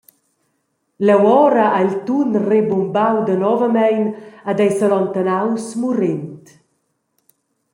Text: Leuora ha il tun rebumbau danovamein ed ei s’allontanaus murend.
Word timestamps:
Leuora 1.05 1.65
ha 1.73 1.79
il 1.87 1.93
tun 2.07 2.31
rebumbau 2.49 3.15
danovamein 3.27 4.05
ed 4.49 4.57
ei 4.65 4.71
s’allontanaus 4.77 5.65
murend. 5.81 6.43